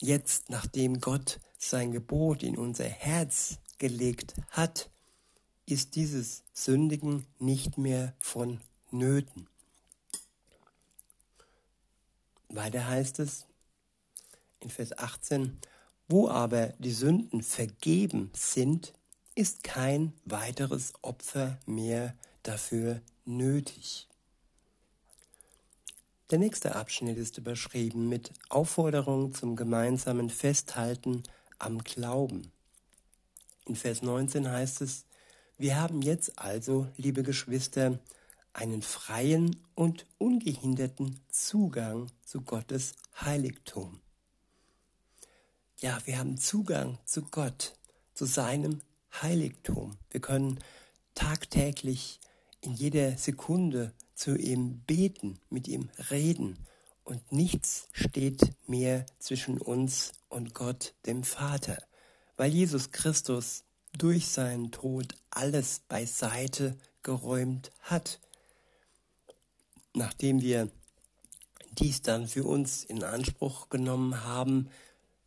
jetzt, 0.00 0.50
nachdem 0.50 1.00
Gott 1.00 1.40
sein 1.56 1.92
Gebot 1.92 2.42
in 2.42 2.58
unser 2.58 2.84
Herz 2.84 3.58
gelegt 3.78 4.34
hat, 4.50 4.90
ist 5.66 5.96
dieses 5.96 6.42
Sündigen 6.52 7.26
nicht 7.38 7.78
mehr 7.78 8.14
vonnöten. 8.18 9.48
Weiter 12.56 12.86
heißt 12.86 13.18
es 13.18 13.46
in 14.60 14.70
Vers 14.70 14.96
18, 14.96 15.58
wo 16.08 16.28
aber 16.28 16.68
die 16.78 16.92
Sünden 16.92 17.42
vergeben 17.42 18.30
sind, 18.34 18.92
ist 19.34 19.64
kein 19.64 20.12
weiteres 20.24 20.92
Opfer 21.02 21.58
mehr 21.66 22.14
dafür 22.42 23.00
nötig. 23.24 24.08
Der 26.30 26.38
nächste 26.38 26.74
Abschnitt 26.74 27.18
ist 27.18 27.38
überschrieben 27.38 28.08
mit 28.08 28.32
Aufforderung 28.48 29.34
zum 29.34 29.56
gemeinsamen 29.56 30.30
Festhalten 30.30 31.22
am 31.58 31.78
Glauben. 31.78 32.50
In 33.66 33.76
Vers 33.76 34.02
19 34.02 34.50
heißt 34.50 34.80
es, 34.82 35.04
wir 35.58 35.80
haben 35.80 36.02
jetzt 36.02 36.38
also, 36.38 36.88
liebe 36.96 37.22
Geschwister, 37.22 37.98
einen 38.54 38.82
freien 38.82 39.62
und 39.74 40.06
ungehinderten 40.18 41.20
Zugang 41.28 42.10
zu 42.24 42.40
Gottes 42.40 42.94
Heiligtum. 43.20 44.00
Ja, 45.80 45.98
wir 46.06 46.18
haben 46.18 46.38
Zugang 46.38 46.98
zu 47.04 47.22
Gott, 47.22 47.74
zu 48.14 48.24
seinem 48.24 48.80
Heiligtum. 49.20 49.98
Wir 50.10 50.20
können 50.20 50.60
tagtäglich 51.14 52.20
in 52.60 52.72
jeder 52.72 53.18
Sekunde 53.18 53.92
zu 54.14 54.36
ihm 54.36 54.80
beten, 54.86 55.38
mit 55.50 55.68
ihm 55.68 55.90
reden 56.10 56.58
und 57.02 57.32
nichts 57.32 57.88
steht 57.92 58.40
mehr 58.66 59.04
zwischen 59.18 59.60
uns 59.60 60.12
und 60.28 60.54
Gott, 60.54 60.94
dem 61.06 61.22
Vater, 61.22 61.78
weil 62.36 62.50
Jesus 62.50 62.92
Christus 62.92 63.64
durch 63.96 64.28
seinen 64.28 64.72
Tod 64.72 65.14
alles 65.30 65.80
beiseite 65.80 66.76
geräumt 67.02 67.70
hat. 67.82 68.20
Nachdem 69.94 70.42
wir 70.42 70.70
dies 71.78 72.02
dann 72.02 72.28
für 72.28 72.44
uns 72.44 72.84
in 72.84 73.02
Anspruch 73.04 73.68
genommen 73.68 74.24
haben, 74.24 74.68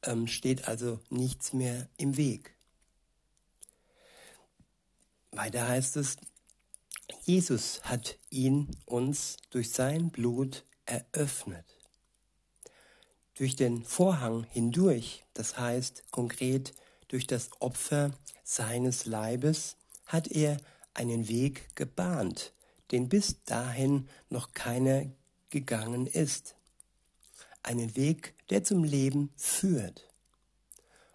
ähm, 0.04 0.28
steht 0.28 0.68
also 0.68 1.00
nichts 1.10 1.54
mehr 1.54 1.90
im 1.98 2.18
Weg. 2.18 2.54
Weiter 5.32 5.68
heißt 5.68 5.98
es, 5.98 6.18
Jesus 7.24 7.82
hat 7.84 8.18
ihn 8.30 8.70
uns 8.86 9.38
durch 9.50 9.72
sein 9.72 10.10
Blut 10.10 10.66
eröffnet. 10.86 11.66
Durch 13.36 13.56
den 13.56 13.84
Vorhang 13.84 14.46
hindurch, 14.50 15.26
das 15.34 15.58
heißt 15.58 16.12
konkret 16.12 16.74
durch 17.08 17.28
das 17.28 17.50
Opfer 17.62 18.12
seines 18.44 19.06
Leibes, 19.06 19.78
hat 20.06 20.28
er 20.28 20.58
einen 20.94 21.28
Weg 21.28 21.76
gebahnt, 21.76 22.52
den 22.92 23.10
bis 23.10 23.44
dahin 23.44 24.08
noch 24.30 24.54
keiner 24.54 25.06
gegangen 25.50 26.08
ist. 26.08 26.56
Einen 27.64 27.96
Weg, 27.96 28.34
der 28.50 28.64
zum 28.64 28.84
Leben 28.84 29.32
führt. 29.36 30.08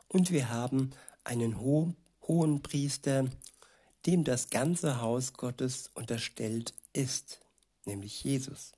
Und 0.09 0.31
wir 0.31 0.51
haben 0.51 0.91
einen 1.25 1.61
ho 1.61 1.95
hohen 2.27 2.63
Priester, 2.63 3.27
dem 4.07 4.25
das 4.25 4.51
ganze 4.51 5.01
Haus 5.01 5.33
Gottes 5.33 5.91
unterstellt 5.95 6.75
ist, 6.93 7.41
nämlich 7.85 8.23
Jesus. 8.23 8.73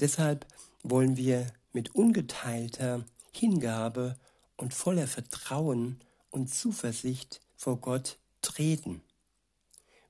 Deshalb 0.00 0.46
wollen 0.82 1.16
wir 1.16 1.46
mit 1.72 1.94
ungeteilter 1.94 3.04
Hingabe 3.32 4.16
und 4.56 4.74
voller 4.74 5.06
Vertrauen 5.06 6.00
und 6.30 6.52
Zuversicht 6.52 7.40
vor 7.56 7.80
Gott 7.80 8.18
treten. 8.42 9.02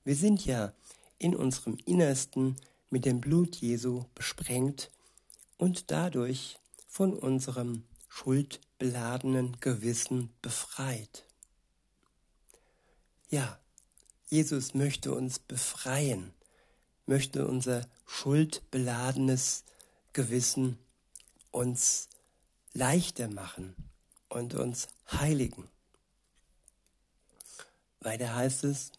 Wir 0.03 0.15
sind 0.15 0.45
ja 0.45 0.73
in 1.19 1.35
unserem 1.35 1.77
Innersten 1.85 2.55
mit 2.89 3.05
dem 3.05 3.21
Blut 3.21 3.55
Jesu 3.57 4.05
besprengt 4.15 4.91
und 5.57 5.91
dadurch 5.91 6.57
von 6.87 7.13
unserem 7.13 7.83
schuldbeladenen 8.07 9.59
Gewissen 9.59 10.29
befreit. 10.41 11.25
Ja, 13.29 13.59
Jesus 14.29 14.73
möchte 14.73 15.13
uns 15.13 15.39
befreien, 15.39 16.33
möchte 17.05 17.47
unser 17.47 17.87
schuldbeladenes 18.05 19.63
Gewissen 20.13 20.77
uns 21.51 22.09
leichter 22.73 23.27
machen 23.27 23.75
und 24.29 24.55
uns 24.55 24.87
heiligen. 25.11 25.67
Weiter 27.99 28.35
heißt 28.35 28.63
es, 28.63 28.91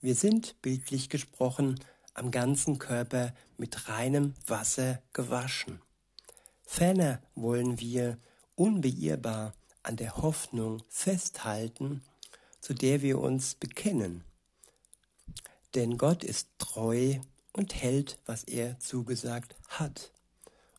wir 0.00 0.14
sind 0.14 0.60
bildlich 0.62 1.08
gesprochen 1.08 1.78
am 2.14 2.30
ganzen 2.30 2.78
Körper 2.78 3.34
mit 3.56 3.88
reinem 3.88 4.34
Wasser 4.46 5.02
gewaschen. 5.12 5.80
Ferner 6.64 7.20
wollen 7.34 7.80
wir 7.80 8.18
unbeirrbar 8.54 9.54
an 9.82 9.96
der 9.96 10.16
Hoffnung 10.16 10.82
festhalten, 10.88 12.02
zu 12.60 12.74
der 12.74 13.02
wir 13.02 13.18
uns 13.18 13.54
bekennen 13.54 14.24
denn 15.74 15.98
Gott 15.98 16.24
ist 16.24 16.48
treu 16.58 17.16
und 17.52 17.74
hält, 17.74 18.18
was 18.26 18.44
er 18.44 18.78
zugesagt 18.80 19.54
hat. 19.68 20.12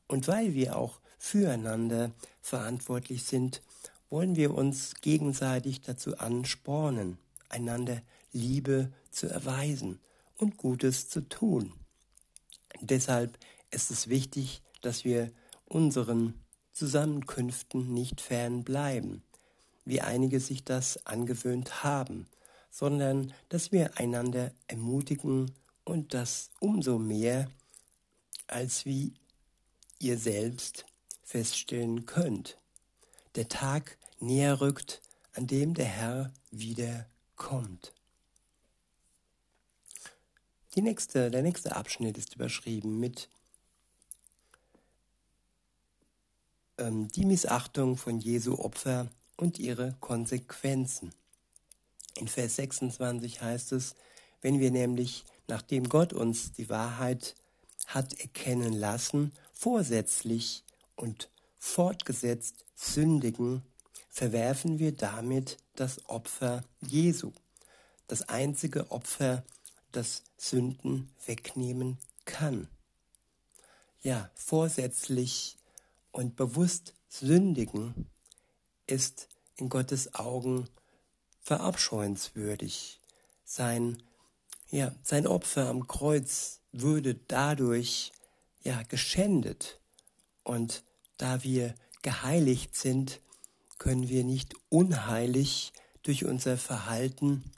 Und 0.08 0.28
weil 0.28 0.54
wir 0.54 0.76
auch 0.76 1.00
füreinander 1.18 2.12
verantwortlich 2.42 3.24
sind, 3.24 3.62
wollen 4.10 4.36
wir 4.36 4.54
uns 4.54 4.96
gegenseitig 4.96 5.82
dazu 5.82 6.18
anspornen, 6.18 7.18
einander 7.48 8.02
Liebe 8.32 8.92
zu 9.10 9.28
erweisen 9.28 10.00
und 10.36 10.58
Gutes 10.58 11.10
zu 11.10 11.28
tun. 11.28 11.74
Deshalb 12.80 13.38
ist 13.70 13.92
es 13.92 14.08
wichtig, 14.08 14.62
dass 14.82 15.04
wir 15.06 15.32
unseren 15.66 16.42
Zusammenkünften 16.74 17.94
nicht 17.94 18.22
fern 18.22 18.64
bleiben, 18.64 19.24
wie 19.86 20.02
einige 20.02 20.40
sich 20.40 20.64
das 20.64 21.06
angewöhnt 21.06 21.84
haben 21.84 22.28
sondern 22.72 23.34
dass 23.50 23.72
wir 23.72 24.00
einander 24.00 24.52
ermutigen 24.68 25.52
und 25.84 26.14
das 26.14 26.50
umso 26.60 26.98
mehr, 26.98 27.52
als 28.48 28.86
wie 28.86 29.14
ihr 30.00 30.18
selbst 30.18 30.86
feststellen 31.22 32.06
könnt. 32.06 32.58
Der 33.36 33.50
Tag 33.50 33.98
näher 34.20 34.62
rückt, 34.62 35.02
an 35.34 35.48
dem 35.48 35.74
der 35.74 35.86
Herr 35.86 36.34
wieder 36.50 37.06
kommt. 37.36 37.94
Die 40.76 40.82
nächste, 40.82 41.30
der 41.30 41.42
nächste 41.42 41.76
Abschnitt 41.76 42.18
ist 42.18 42.36
überschrieben 42.36 43.00
mit 43.00 43.30
ähm, 46.78 47.10
die 47.10 47.26
Missachtung 47.26 47.98
von 47.98 48.20
Jesu 48.20 48.56
Opfer 48.56 49.10
und 49.36 49.60
ihre 49.60 49.96
Konsequenzen. 50.00 51.14
In 52.16 52.30
Vers 52.30 52.56
26 52.56 53.42
heißt 53.42 53.74
es, 53.74 53.96
wenn 54.42 54.60
wir 54.62 54.72
nämlich, 54.72 55.26
nachdem 55.48 55.90
Gott 55.90 56.14
uns 56.14 56.54
die 56.54 56.70
Wahrheit 56.70 57.36
hat 57.88 58.14
erkennen 58.22 58.74
lassen, 58.74 59.34
vorsätzlich 59.52 60.64
und 60.96 61.30
fortgesetzt 61.58 62.66
sündigen, 62.76 63.62
verwerfen 64.10 64.80
wir 64.80 64.94
damit 64.94 65.58
das 65.76 66.08
Opfer 66.10 66.64
Jesu, 66.80 67.34
das 68.08 68.30
einzige 68.30 68.90
Opfer, 68.92 69.44
das 69.92 70.24
Sünden 70.38 71.12
wegnehmen 71.26 71.98
kann. 72.26 72.68
Ja, 74.02 74.30
vorsätzlich 74.34 75.58
und 76.12 76.36
bewusst 76.36 76.94
sündigen 77.08 78.10
ist 78.88 79.28
in 79.56 79.70
Gottes 79.70 80.16
Augen 80.16 80.68
verabscheuenswürdig. 81.42 83.00
Sein, 83.44 84.02
ja, 84.70 84.96
sein 85.04 85.28
Opfer 85.28 85.68
am 85.68 85.88
Kreuz 85.88 86.62
würde 86.72 87.16
dadurch 87.28 88.12
ja 88.64 88.84
geschändet. 88.84 89.80
Und 90.44 90.84
da 91.18 91.44
wir 91.44 91.76
geheiligt 92.02 92.76
sind, 92.76 93.22
können 93.78 94.10
wir 94.10 94.24
nicht 94.24 94.56
unheilig 94.70 95.74
durch 96.04 96.26
unser 96.26 96.58
Verhalten, 96.58 97.52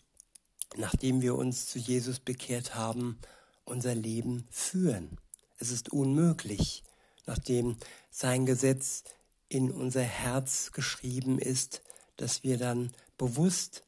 nachdem 0.78 1.22
wir 1.22 1.36
uns 1.36 1.68
zu 1.68 1.80
Jesus 1.80 2.20
bekehrt 2.20 2.76
haben, 2.76 3.20
unser 3.66 3.96
Leben 3.96 4.48
führen. 4.50 5.18
Es 5.60 5.72
ist 5.72 5.92
unmöglich, 5.92 6.84
nachdem 7.26 7.78
sein 8.10 8.46
Gesetz 8.46 9.04
in 9.50 9.72
unser 9.72 10.02
Herz 10.02 10.72
geschrieben 10.72 11.40
ist, 11.40 11.82
dass 12.18 12.44
wir 12.44 12.58
dann 12.58 12.92
bewusst 13.18 13.84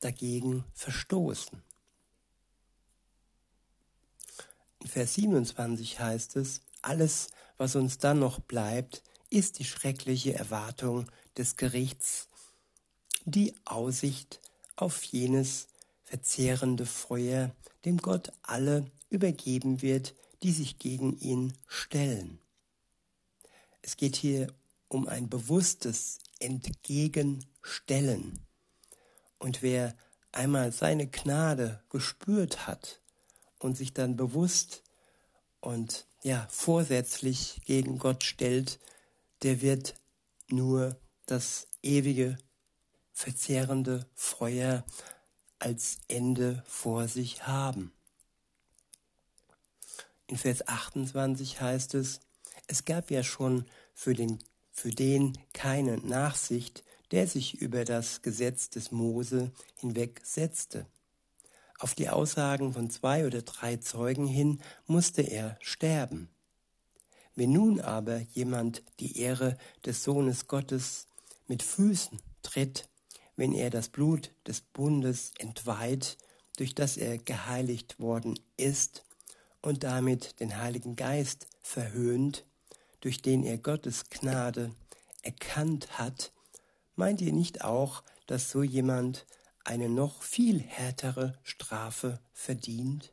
dagegen 0.00 0.64
verstoßen. 0.74 1.62
In 4.80 4.86
Vers 4.88 5.14
27 5.14 5.98
heißt 5.98 6.36
es, 6.36 6.60
alles, 6.82 7.28
was 7.56 7.74
uns 7.76 7.98
dann 7.98 8.18
noch 8.18 8.40
bleibt, 8.40 9.02
ist 9.30 9.58
die 9.58 9.64
schreckliche 9.64 10.34
Erwartung 10.34 11.10
des 11.38 11.56
Gerichts, 11.56 12.28
die 13.24 13.54
Aussicht 13.64 14.40
auf 14.76 15.02
jenes 15.04 15.68
verzehrende 16.04 16.86
Feuer, 16.86 17.50
dem 17.84 17.98
Gott 17.98 18.32
alle 18.42 18.90
übergeben 19.10 19.82
wird, 19.82 20.14
die 20.42 20.52
sich 20.52 20.78
gegen 20.78 21.18
ihn 21.18 21.52
stellen. 21.66 22.38
Es 23.82 23.96
geht 23.96 24.16
hier 24.16 24.48
um 24.88 25.08
ein 25.08 25.28
bewusstes 25.28 26.18
Entgegenstellen. 26.38 28.40
Und 29.38 29.62
wer 29.62 29.96
einmal 30.32 30.72
seine 30.72 31.06
Gnade 31.06 31.82
gespürt 31.90 32.66
hat 32.66 33.00
und 33.58 33.76
sich 33.76 33.94
dann 33.94 34.16
bewusst 34.16 34.82
und 35.60 36.06
ja, 36.22 36.46
vorsätzlich 36.50 37.60
gegen 37.64 37.98
Gott 37.98 38.24
stellt, 38.24 38.80
der 39.42 39.60
wird 39.60 39.94
nur 40.48 40.98
das 41.26 41.68
ewige, 41.82 42.38
verzehrende 43.12 44.06
Feuer 44.14 44.84
als 45.58 45.98
Ende 46.08 46.62
vor 46.66 47.08
sich 47.08 47.46
haben. 47.46 47.92
In 50.26 50.36
Vers 50.36 50.66
28 50.66 51.60
heißt 51.60 51.94
es, 51.94 52.20
es 52.66 52.84
gab 52.84 53.10
ja 53.10 53.22
schon 53.22 53.66
für 53.92 54.14
den, 54.14 54.38
für 54.72 54.90
den 54.90 55.38
keine 55.52 55.98
Nachsicht, 55.98 56.82
der 57.10 57.26
sich 57.26 57.60
über 57.60 57.84
das 57.84 58.22
Gesetz 58.22 58.70
des 58.70 58.90
Mose 58.90 59.52
hinwegsetzte. 59.76 60.86
Auf 61.78 61.94
die 61.94 62.08
Aussagen 62.08 62.72
von 62.72 62.88
zwei 62.88 63.26
oder 63.26 63.42
drei 63.42 63.76
Zeugen 63.76 64.26
hin 64.26 64.60
musste 64.86 65.22
er 65.22 65.58
sterben. 65.60 66.28
Wenn 67.34 67.52
nun 67.52 67.80
aber 67.80 68.18
jemand 68.32 68.82
die 69.00 69.18
Ehre 69.18 69.58
des 69.84 70.04
Sohnes 70.04 70.46
Gottes 70.46 71.08
mit 71.46 71.62
Füßen 71.62 72.20
tritt, 72.42 72.88
wenn 73.36 73.52
er 73.52 73.70
das 73.70 73.88
Blut 73.88 74.32
des 74.46 74.60
Bundes 74.60 75.32
entweiht, 75.38 76.18
durch 76.56 76.74
das 76.74 76.96
er 76.96 77.18
geheiligt 77.18 77.98
worden 77.98 78.38
ist 78.56 79.04
und 79.60 79.82
damit 79.82 80.40
den 80.40 80.56
Heiligen 80.58 80.96
Geist 80.96 81.46
verhöhnt, 81.62 82.44
durch 83.00 83.22
den 83.22 83.44
er 83.44 83.58
Gottes 83.58 84.08
Gnade 84.10 84.74
erkannt 85.22 85.98
hat, 85.98 86.32
meint 86.96 87.20
ihr 87.20 87.32
nicht 87.32 87.64
auch, 87.64 88.02
dass 88.26 88.50
so 88.50 88.62
jemand 88.62 89.26
eine 89.64 89.88
noch 89.88 90.22
viel 90.22 90.60
härtere 90.60 91.38
Strafe 91.42 92.20
verdient? 92.32 93.12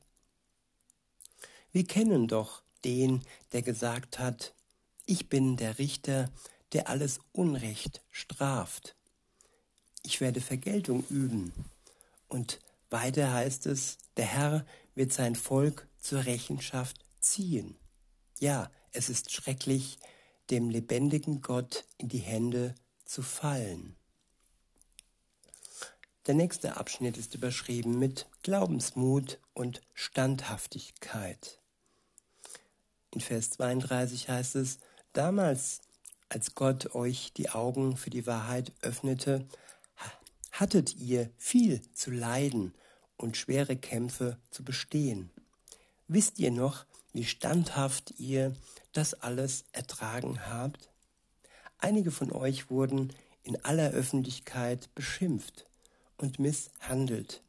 Wir 1.72 1.86
kennen 1.86 2.28
doch 2.28 2.62
den, 2.84 3.24
der 3.54 3.62
gesagt 3.62 4.20
hat, 4.20 4.54
ich 5.06 5.30
bin 5.30 5.58
der 5.58 5.80
Richter, 5.80 6.30
der 6.74 6.90
alles 6.90 7.20
Unrecht 7.32 8.02
straft. 8.12 8.96
Ich 10.04 10.22
werde 10.22 10.42
Vergeltung 10.42 11.06
üben. 11.10 11.54
Und 12.28 12.60
weiter 12.90 13.34
heißt 13.34 13.68
es, 13.68 13.98
der 14.18 14.26
Herr 14.26 14.66
wird 14.96 15.14
sein 15.14 15.36
Volk 15.36 15.88
zur 16.00 16.26
Rechenschaft 16.26 16.98
ziehen. 17.20 17.76
Ja, 18.40 18.72
es 18.92 19.10
ist 19.10 19.32
schrecklich, 19.32 20.00
dem 20.50 20.70
lebendigen 20.70 21.42
Gott 21.42 21.86
in 21.98 22.10
die 22.10 22.20
Hände 22.20 22.76
zu 23.06 23.22
fallen. 23.22 23.96
Der 26.28 26.36
nächste 26.36 26.78
Abschnitt 26.78 27.18
ist 27.18 27.34
überschrieben 27.34 27.98
mit 27.98 28.28
Glaubensmut 28.44 29.40
und 29.54 29.82
Standhaftigkeit. 29.94 31.60
In 33.12 33.22
Vers 33.22 33.52
32 33.52 34.30
heißt 34.30 34.56
es, 34.56 34.80
damals, 35.14 35.82
als 36.30 36.56
Gott 36.56 36.96
euch 36.96 37.34
die 37.34 37.50
Augen 37.50 37.98
für 37.98 38.10
die 38.10 38.28
Wahrheit 38.28 38.72
öffnete, 38.82 39.46
hattet 40.52 40.96
ihr 40.96 41.32
viel 41.38 41.82
zu 41.94 42.12
leiden 42.12 42.74
und 43.18 43.38
schwere 43.38 43.76
Kämpfe 43.76 44.38
zu 44.50 44.64
bestehen. 44.64 45.30
Wisst 46.08 46.40
ihr 46.40 46.52
noch, 46.52 46.86
wie 47.14 47.26
standhaft 47.26 48.14
ihr 48.18 48.56
das 48.94 49.14
alles 49.14 49.66
ertragen 49.72 50.46
habt? 50.48 50.90
Einige 51.78 52.12
von 52.12 52.32
euch 52.32 52.70
wurden 52.70 53.14
in 53.44 53.64
aller 53.64 53.92
Öffentlichkeit 53.92 54.94
beschimpft 54.94 55.66
und 56.18 56.40
misshandelt. 56.40 57.42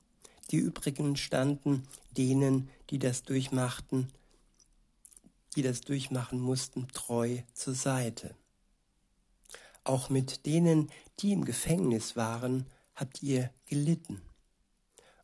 Die 0.51 0.57
übrigen 0.57 1.17
standen 1.17 1.87
denen, 2.17 2.71
die 2.91 2.99
das 2.99 3.23
durchmachten, 3.23 4.13
die 5.55 5.63
das 5.63 5.83
durchmachen 5.83 6.41
mussten, 6.41 6.89
treu 6.89 7.39
zur 7.53 7.75
Seite. 7.75 8.35
Auch 9.85 10.09
mit 10.09 10.47
denen, 10.47 10.91
die 11.21 11.33
im 11.33 11.45
Gefängnis 11.45 12.17
waren, 12.17 12.67
habt 12.95 13.23
ihr 13.23 13.51
gelitten. 13.67 14.21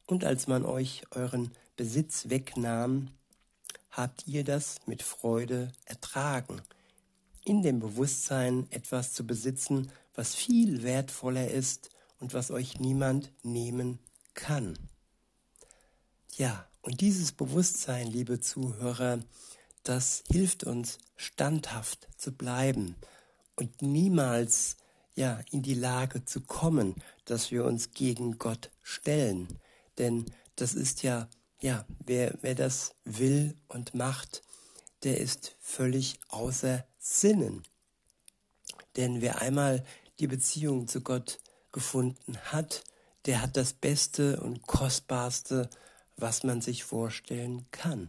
Und 0.07 0.25
als 0.25 0.47
man 0.47 0.65
euch 0.65 1.03
euren 1.11 1.53
Besitz 1.77 2.29
wegnahm, 2.29 3.11
habt 3.91 4.27
ihr 4.27 4.45
das 4.45 4.77
mit 4.87 5.03
Freude 5.03 5.73
ertragen, 5.85 6.63
in 7.45 7.63
dem 7.63 7.81
Bewusstsein 7.81 8.67
etwas 8.71 9.13
zu 9.13 9.27
besitzen, 9.27 9.91
was 10.15 10.35
viel 10.35 10.83
wertvoller 10.83 11.51
ist 11.51 11.91
und 12.21 12.35
was 12.35 12.51
euch 12.51 12.81
niemand 12.81 13.33
nehmen 13.43 13.99
kann. 14.35 14.79
Ja, 16.37 16.69
und 16.83 17.01
dieses 17.01 17.33
Bewusstsein, 17.33 18.07
liebe 18.07 18.41
Zuhörer, 18.41 19.21
das 19.83 20.25
hilft 20.31 20.65
uns 20.65 20.99
standhaft 21.17 22.09
zu 22.17 22.33
bleiben 22.33 22.97
und 23.57 23.83
niemals 23.83 24.77
ja 25.19 25.41
in 25.51 25.63
die 25.63 25.75
Lage 25.75 26.25
zu 26.25 26.41
kommen, 26.41 26.95
dass 27.25 27.51
wir 27.51 27.65
uns 27.65 27.91
gegen 27.91 28.39
Gott 28.39 28.71
stellen, 28.83 29.49
denn 29.99 30.25
das 30.57 30.75
ist 30.75 31.03
ja 31.03 31.29
ja, 31.61 31.85
wer, 32.07 32.35
wer 32.41 32.55
das 32.55 32.95
will 33.05 33.57
und 33.69 33.95
macht, 33.95 34.43
der 35.03 35.19
ist 35.19 35.57
völlig 35.61 36.21
außer 36.29 36.87
Sinnen. 36.99 37.63
Denn 38.97 39.21
wer 39.21 39.41
einmal 39.41 39.85
die 40.19 40.27
Beziehung 40.27 40.89
zu 40.89 41.01
Gott 41.01 41.39
gefunden 41.73 42.39
hat, 42.53 42.85
der 43.27 43.43
hat 43.43 43.57
das 43.57 43.73
Beste 43.73 44.41
und 44.41 44.67
Kostbarste, 44.67 45.69
was 46.17 46.43
man 46.45 46.61
sich 46.61 46.85
vorstellen 46.85 47.67
kann. 47.71 48.09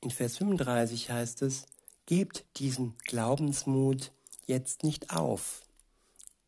In 0.00 0.10
Vers 0.10 0.38
35 0.38 1.10
heißt 1.10 1.42
es, 1.42 1.66
gebt 2.10 2.44
diesen 2.56 2.98
Glaubensmut 3.04 4.10
jetzt 4.44 4.82
nicht 4.82 5.10
auf. 5.10 5.62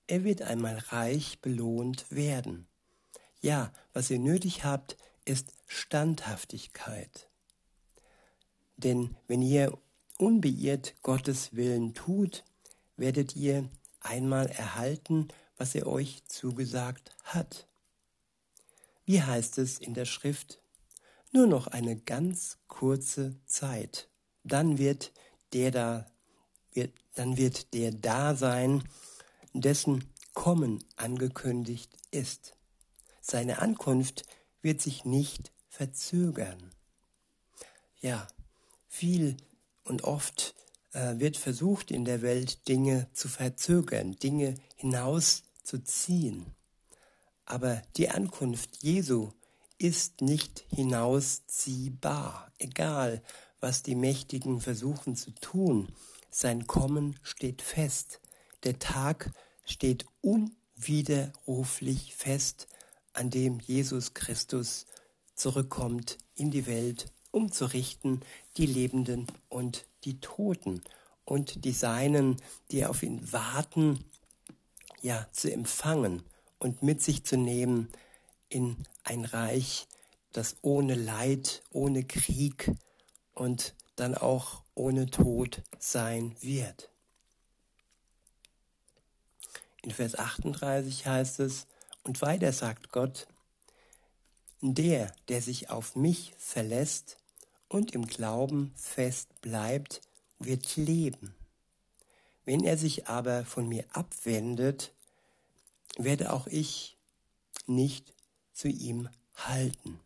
Er 0.09 0.25
wird 0.25 0.43
einmal 0.43 0.77
reich 0.77 1.41
belohnt 1.41 2.11
werden. 2.11 2.67
Ja, 3.41 3.73
was 3.93 4.11
ihr 4.11 4.19
nötig 4.19 4.65
habt, 4.65 4.97
ist 5.25 5.53
Standhaftigkeit. 5.69 7.29
Denn 8.77 9.17
wenn 9.29 9.41
ihr 9.41 9.79
unbeirrt 10.19 11.01
Gottes 11.01 11.55
Willen 11.55 11.95
tut, 11.95 12.43
werdet 12.97 13.37
ihr 13.37 13.69
einmal 14.01 14.47
erhalten, 14.49 15.29
was 15.59 15.77
er 15.77 15.87
euch 15.87 16.25
zugesagt 16.25 17.15
hat. 17.23 17.69
Wie 19.05 19.23
heißt 19.23 19.59
es 19.59 19.79
in 19.79 19.95
der 19.95 20.07
Schrift? 20.07 20.61
Nur 21.31 21.47
noch 21.47 21.69
eine 21.69 21.95
ganz 21.95 22.59
kurze 22.67 23.37
Zeit. 23.47 24.09
Dann 24.43 24.77
wird 24.79 25.13
der 25.53 25.71
da, 25.71 26.07
wird, 26.73 26.93
dann 27.15 27.37
wird 27.37 27.75
der 27.75 27.93
da 27.93 28.35
sein, 28.35 28.83
dessen 29.53 30.05
Kommen 30.35 30.83
angekündigt 30.97 31.91
ist. 32.11 32.57
Seine 33.21 33.61
Ankunft 33.61 34.25
wird 34.63 34.81
sich 34.81 35.05
nicht 35.05 35.53
verzögern. 35.69 36.71
Ja, 38.01 38.27
viel 38.89 39.37
und 39.85 40.05
oft 40.05 40.55
äh, 40.93 41.19
wird 41.19 41.37
versucht 41.37 41.91
in 41.91 42.05
der 42.05 42.23
Welt 42.23 42.67
Dinge 42.69 43.09
zu 43.13 43.29
verzögern, 43.29 44.19
Dinge 44.19 44.55
hinauszuziehen. 44.77 46.47
Aber 47.45 47.83
die 47.97 48.09
Ankunft 48.09 48.83
Jesu 48.83 49.33
ist 49.79 50.21
nicht 50.21 50.65
hinausziehbar, 50.69 52.53
egal 52.59 53.23
was 53.63 53.83
die 53.83 53.95
Mächtigen 53.95 54.61
versuchen 54.61 55.17
zu 55.17 55.31
tun. 55.31 55.89
Sein 56.31 56.67
Kommen 56.67 57.19
steht 57.23 57.63
fest. 57.63 58.21
Der 58.65 58.79
Tag 58.79 59.31
steht 59.65 60.05
unwiderruflich 60.21 62.15
fest, 62.15 62.67
an 63.13 63.31
dem 63.31 63.61
Jesus 63.61 64.15
Christus 64.15 64.87
zurückkommt 65.35 66.19
in 66.35 66.51
die 66.51 66.67
Welt, 66.67 67.07
um 67.31 67.53
zu 67.53 67.67
richten 67.67 68.21
die 68.57 68.67
Lebenden 68.67 69.29
und 69.49 69.87
die 70.05 70.19
Toten 70.21 70.83
und 71.25 71.65
die 71.65 71.73
Seinen, 71.73 72.37
die 72.73 72.85
auf 72.85 73.05
ihn 73.05 73.33
warten, 73.33 74.05
ja, 75.03 75.29
zu 75.33 75.53
empfangen 75.53 76.25
und 76.59 76.83
mit 76.83 77.01
sich 77.01 77.25
zu 77.25 77.37
nehmen 77.37 77.89
in 78.49 78.77
ein 79.05 79.25
Reich, 79.25 79.87
das 80.33 80.57
ohne 80.63 80.95
Leid, 80.95 81.63
ohne 81.71 82.03
Krieg 82.05 82.73
und 83.35 83.75
dann 83.97 84.15
auch 84.15 84.63
ohne 84.75 85.07
Tod 85.07 85.63
sein 85.79 86.37
wird. 86.41 86.91
In 89.83 89.91
Vers 89.91 90.19
38 90.19 91.07
heißt 91.07 91.41
es, 91.41 91.67
und 92.05 92.21
weiter 92.23 92.53
sagt 92.53 92.91
Gott, 92.91 93.27
der, 94.61 95.13
der 95.29 95.43
sich 95.43 95.71
auf 95.71 95.97
mich 95.97 96.35
verlässt 96.39 97.19
und 97.69 97.93
im 97.93 98.07
Glauben 98.07 98.73
fest 98.77 99.41
bleibt, 99.41 100.01
wird 100.39 100.77
leben. 100.77 101.35
Wenn 102.45 102.65
er 102.65 102.77
sich 102.77 103.09
aber 103.09 103.45
von 103.45 103.69
mir 103.69 103.85
abwendet, 103.93 104.93
werde 105.97 106.33
auch 106.33 106.47
ich 106.47 106.97
nicht 107.67 108.15
zu 108.53 108.69
ihm 108.69 109.09
halten. 109.37 110.01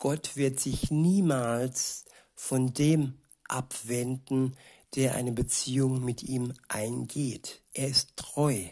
Gott 0.00 0.34
wird 0.34 0.58
sich 0.58 0.90
niemals 0.90 2.06
von 2.34 2.72
dem 2.72 3.18
abwenden, 3.46 4.56
der 4.94 5.14
eine 5.14 5.30
Beziehung 5.30 6.02
mit 6.02 6.22
ihm 6.22 6.54
eingeht. 6.68 7.60
Er 7.74 7.88
ist 7.88 8.16
treu. 8.16 8.64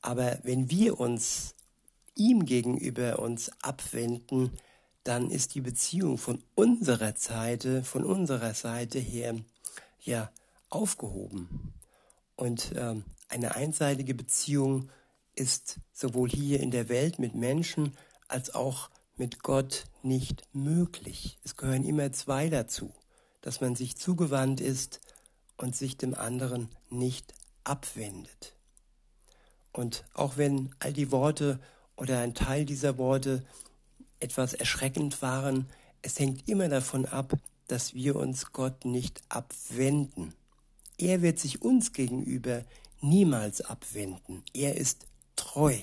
Aber 0.00 0.38
wenn 0.44 0.70
wir 0.70 1.00
uns 1.00 1.56
ihm 2.14 2.46
gegenüber 2.46 3.18
uns 3.18 3.50
abwenden, 3.60 4.56
dann 5.02 5.30
ist 5.30 5.56
die 5.56 5.60
Beziehung 5.60 6.16
von 6.16 6.44
unserer 6.54 7.16
Seite, 7.16 7.82
von 7.82 8.04
unserer 8.04 8.54
Seite 8.54 9.00
her, 9.00 9.34
ja, 10.00 10.30
aufgehoben. 10.70 11.74
Und 12.36 12.72
ähm, 12.76 13.04
eine 13.28 13.56
einseitige 13.56 14.14
Beziehung 14.14 14.90
ist 15.34 15.80
sowohl 15.92 16.30
hier 16.30 16.60
in 16.60 16.70
der 16.70 16.88
Welt 16.88 17.18
mit 17.18 17.34
Menschen 17.34 17.96
als 18.28 18.54
auch 18.54 18.91
mit 19.16 19.42
Gott 19.42 19.84
nicht 20.02 20.42
möglich. 20.52 21.38
Es 21.44 21.56
gehören 21.56 21.84
immer 21.84 22.12
zwei 22.12 22.48
dazu, 22.48 22.92
dass 23.40 23.60
man 23.60 23.74
sich 23.74 23.96
zugewandt 23.96 24.60
ist 24.60 25.00
und 25.56 25.76
sich 25.76 25.96
dem 25.96 26.14
anderen 26.14 26.68
nicht 26.90 27.34
abwendet. 27.64 28.56
Und 29.72 30.04
auch 30.14 30.36
wenn 30.36 30.74
all 30.78 30.92
die 30.92 31.10
Worte 31.10 31.60
oder 31.96 32.20
ein 32.20 32.34
Teil 32.34 32.64
dieser 32.64 32.98
Worte 32.98 33.44
etwas 34.20 34.54
erschreckend 34.54 35.22
waren, 35.22 35.68
es 36.02 36.18
hängt 36.18 36.48
immer 36.48 36.68
davon 36.68 37.06
ab, 37.06 37.34
dass 37.68 37.94
wir 37.94 38.16
uns 38.16 38.52
Gott 38.52 38.84
nicht 38.84 39.22
abwenden. 39.28 40.34
Er 40.98 41.22
wird 41.22 41.38
sich 41.38 41.62
uns 41.62 41.92
gegenüber 41.92 42.64
niemals 43.00 43.60
abwenden. 43.60 44.42
Er 44.52 44.76
ist 44.76 45.06
treu. 45.36 45.76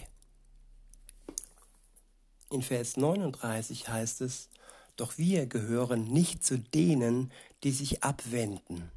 In 2.51 2.61
Vers 2.61 2.97
39 2.97 3.89
heißt 3.89 4.21
es, 4.21 4.49
doch 4.95 5.17
wir 5.17 5.45
gehören 5.45 6.05
nicht 6.05 6.43
zu 6.43 6.57
denen, 6.57 7.31
die 7.63 7.71
sich 7.71 8.03
abwenden 8.03 8.91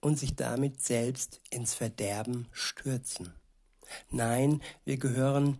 und 0.00 0.18
sich 0.18 0.36
damit 0.36 0.80
selbst 0.82 1.40
ins 1.50 1.74
Verderben 1.74 2.46
stürzen. 2.52 3.34
Nein, 4.10 4.62
wir 4.84 4.96
gehören 4.96 5.58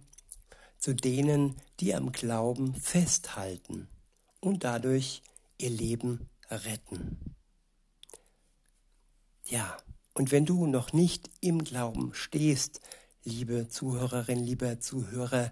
zu 0.79 0.95
denen, 0.95 1.57
die 1.81 1.95
am 1.95 2.13
Glauben 2.13 2.75
festhalten 2.75 3.89
und 4.41 4.65
dadurch 4.65 5.23
ihr 5.59 5.71
Leben 5.71 6.29
retten. 6.51 7.19
Ja, 9.47 9.77
und 10.15 10.31
wenn 10.31 10.47
du 10.47 10.67
noch 10.67 10.93
nicht 10.93 11.31
im 11.41 11.65
Glauben 11.65 12.15
stehst, 12.15 12.81
liebe 13.25 13.69
Zuhörerin, 13.69 14.45
lieber 14.45 14.81
Zuhörer, 14.81 15.51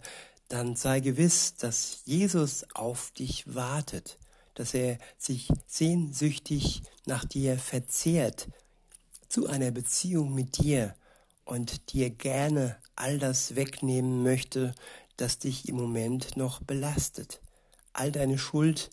dann 0.52 0.76
sei 0.76 1.00
gewiss, 1.00 1.54
dass 1.54 2.02
Jesus 2.04 2.66
auf 2.74 3.10
dich 3.12 3.54
wartet, 3.54 4.18
dass 4.54 4.74
er 4.74 4.98
sich 5.16 5.48
sehnsüchtig 5.66 6.82
nach 7.06 7.24
dir 7.24 7.58
verzehrt, 7.58 8.48
zu 9.30 9.46
einer 9.46 9.70
Beziehung 9.70 10.34
mit 10.34 10.58
dir 10.58 10.94
und 11.46 11.94
dir 11.94 12.10
gerne 12.10 12.76
all 12.96 13.18
das 13.18 13.56
wegnehmen 13.56 14.22
möchte, 14.22 14.74
das 15.16 15.38
dich 15.38 15.68
im 15.70 15.76
Moment 15.76 16.36
noch 16.36 16.60
belastet. 16.60 17.40
All 17.94 18.12
deine 18.12 18.36
Schuld, 18.36 18.90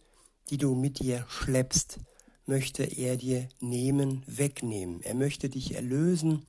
die 0.50 0.58
du 0.58 0.76
mit 0.76 1.00
dir 1.00 1.26
schleppst, 1.28 2.00
möchte 2.45 2.84
er 2.84 3.17
dir 3.17 3.50
nehmen, 3.60 4.24
wegnehmen. 4.28 5.02
Er 5.02 5.13
möchte 5.13 5.50
dich 5.50 5.76
erlösen 5.76 6.45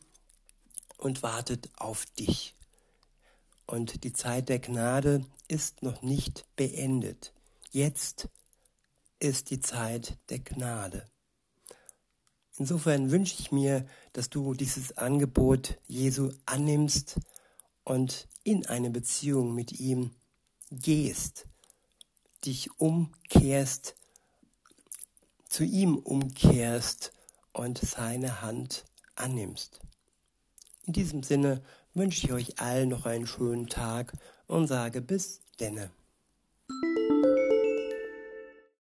und 0.99 1.25
wartet 1.25 1.68
auf 1.77 2.07
dich. 2.16 2.55
Und 3.70 4.02
die 4.02 4.12
Zeit 4.12 4.48
der 4.48 4.59
Gnade 4.59 5.24
ist 5.46 5.85
noch 5.85 6.02
nicht 6.02 6.44
beendet. 6.56 7.33
Jetzt 7.70 8.28
ist 9.20 9.50
die 9.50 9.61
Zeit 9.61 10.18
der 10.28 10.40
Gnade. 10.40 11.04
Insofern 12.59 13.12
wünsche 13.12 13.37
ich 13.38 13.52
mir, 13.52 13.87
dass 14.12 14.28
du 14.28 14.54
dieses 14.54 14.98
Angebot 14.98 15.78
Jesu 15.87 16.33
annimmst 16.46 17.20
und 17.85 18.26
in 18.42 18.66
eine 18.66 18.90
Beziehung 18.90 19.54
mit 19.54 19.78
ihm 19.78 20.11
gehst, 20.72 21.46
dich 22.44 22.70
umkehrst 22.80 23.94
zu 25.48 25.62
ihm 25.62 25.96
umkehrst 25.96 27.12
und 27.52 27.78
seine 27.78 28.42
Hand 28.42 28.85
annimmst. 29.14 29.78
In 30.87 30.92
diesem 30.92 31.22
Sinne 31.22 31.62
wünsche 31.94 32.26
ich 32.26 32.33
euch 32.33 32.61
allen 32.61 32.88
noch 32.88 33.07
einen 33.07 33.26
schönen 33.26 33.66
Tag 33.66 34.12
und 34.46 34.66
sage 34.66 35.00
bis 35.00 35.40
denne. 35.59 35.90